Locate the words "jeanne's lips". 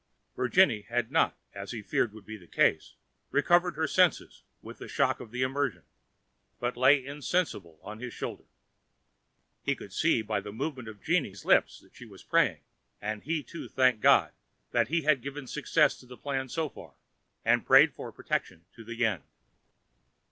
11.03-11.79